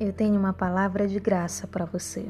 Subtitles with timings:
[0.00, 2.26] eu tenho uma palavra de graça para você.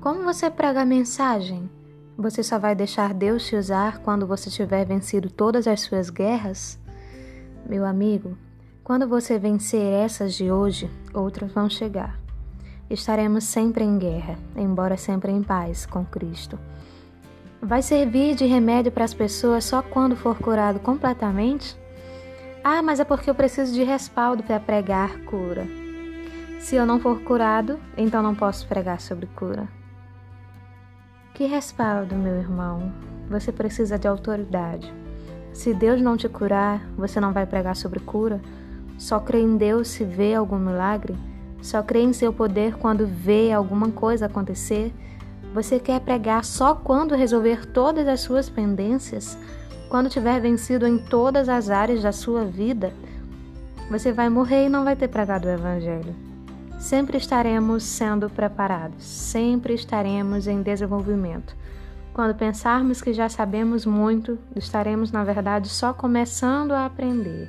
[0.00, 1.70] Como você prega a mensagem?
[2.16, 6.78] Você só vai deixar Deus te usar quando você tiver vencido todas as suas guerras?
[7.68, 8.36] Meu amigo,
[8.82, 12.18] quando você vencer essas de hoje, outras vão chegar.
[12.90, 16.58] Estaremos sempre em guerra, embora sempre em paz com Cristo.
[17.60, 21.78] Vai servir de remédio para as pessoas só quando for curado completamente?
[22.64, 25.66] Ah, mas é porque eu preciso de respaldo para pregar cura.
[26.62, 29.68] Se eu não for curado, então não posso pregar sobre cura.
[31.34, 32.92] Que respaldo, meu irmão?
[33.28, 34.90] Você precisa de autoridade.
[35.52, 38.40] Se Deus não te curar, você não vai pregar sobre cura?
[38.96, 41.16] Só crê em Deus se vê algum milagre?
[41.60, 44.94] Só crê em seu poder quando vê alguma coisa acontecer?
[45.52, 49.36] Você quer pregar só quando resolver todas as suas pendências?
[49.88, 52.92] Quando tiver vencido em todas as áreas da sua vida?
[53.90, 56.31] Você vai morrer e não vai ter pregado o Evangelho
[56.82, 61.56] sempre estaremos sendo preparados, sempre estaremos em desenvolvimento.
[62.12, 67.48] Quando pensarmos que já sabemos muito, estaremos, na verdade, só começando a aprender.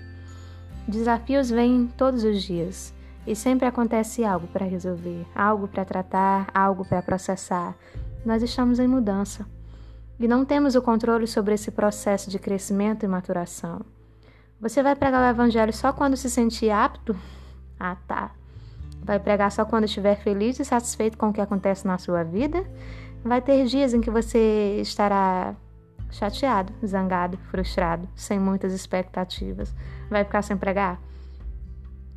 [0.88, 2.94] Desafios vêm todos os dias
[3.26, 7.76] e sempre acontece algo para resolver, algo para tratar, algo para processar.
[8.24, 9.48] Nós estamos em mudança
[10.20, 13.82] e não temos o controle sobre esse processo de crescimento e maturação.
[14.62, 17.16] Você vai pregar o Evangelho só quando se sentir apto?
[17.80, 18.32] Ah, tá.
[19.04, 22.66] Vai pregar só quando estiver feliz e satisfeito com o que acontece na sua vida?
[23.24, 25.56] Vai ter dias em que você estará
[26.10, 29.74] chateado, zangado, frustrado, sem muitas expectativas.
[30.10, 31.00] Vai ficar sem pregar?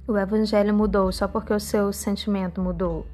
[0.07, 3.07] O evangelho mudou só porque o seu sentimento mudou.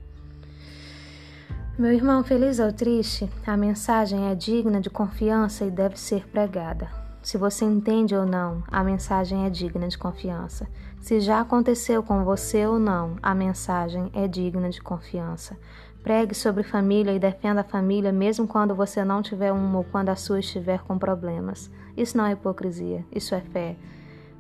[1.79, 7.02] Meu irmão, feliz ou triste, a mensagem é digna de confiança e deve ser pregada.
[7.23, 10.67] Se você entende ou não, a mensagem é digna de confiança.
[11.01, 15.57] Se já aconteceu com você ou não, a mensagem é digna de confiança.
[16.03, 20.09] Pregue sobre família e defenda a família mesmo quando você não tiver uma ou quando
[20.09, 21.71] a sua estiver com problemas.
[21.97, 23.77] Isso não é hipocrisia, isso é fé.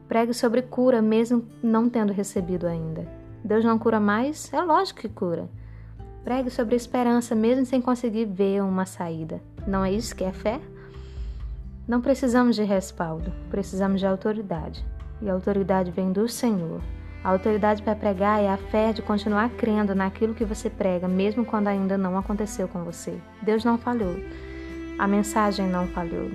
[0.08, 3.06] Pregue sobre cura mesmo não tendo recebido ainda.
[3.44, 4.52] Deus não cura mais?
[4.52, 5.48] É lógico que cura.
[6.24, 9.40] Pregue sobre esperança mesmo sem conseguir ver uma saída.
[9.66, 10.60] Não é isso que é fé?
[11.86, 14.84] Não precisamos de respaldo, precisamos de autoridade.
[15.20, 16.80] E a autoridade vem do Senhor.
[17.24, 21.44] A autoridade para pregar é a fé de continuar crendo naquilo que você prega, mesmo
[21.44, 23.18] quando ainda não aconteceu com você.
[23.42, 24.14] Deus não falhou.
[24.96, 26.30] A mensagem não falhou.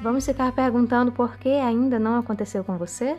[0.00, 3.16] Vamos ficar perguntando por que ainda não aconteceu com você?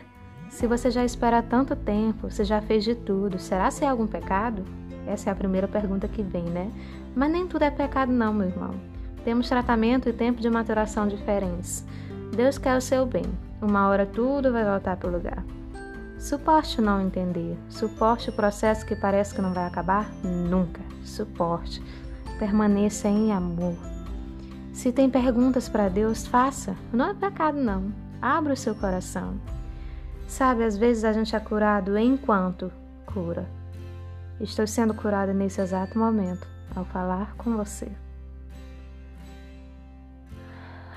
[0.50, 4.08] Se você já espera tanto tempo, você já fez de tudo, será se é algum
[4.08, 4.64] pecado?
[5.06, 6.72] Essa é a primeira pergunta que vem, né?
[7.14, 8.99] Mas nem tudo é pecado, não, meu irmão.
[9.24, 11.86] Temos tratamento e tempo de maturação diferentes.
[12.36, 13.26] Deus quer o seu bem.
[13.62, 15.44] Uma hora tudo vai voltar para o lugar.
[16.18, 17.58] Suporte não entender.
[17.70, 20.10] Suporte o processo que parece que não vai acabar?
[20.24, 20.82] Nunca.
[21.04, 21.82] Suporte.
[22.38, 23.76] Permaneça em amor.
[24.74, 26.76] Se tem perguntas para Deus, faça.
[26.92, 27.92] Não é pecado, não.
[28.22, 29.36] Abra o seu coração.
[30.28, 32.72] Sabe, às vezes a gente é curado enquanto
[33.06, 33.50] cura.
[34.40, 37.92] Estou sendo curada nesse exato momento ao falar com você.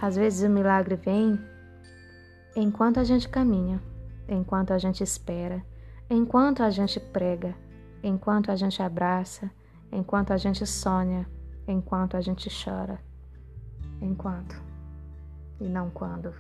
[0.03, 1.39] Às vezes o milagre vem
[2.57, 3.81] enquanto a gente caminha,
[4.29, 5.65] enquanto a gente espera,
[6.11, 7.55] enquanto a gente prega,
[8.03, 9.49] enquanto a gente abraça,
[9.93, 11.25] enquanto a gente sonha,
[11.69, 12.99] enquanto a gente chora.
[14.01, 14.61] Enquanto
[15.61, 16.35] e não quando.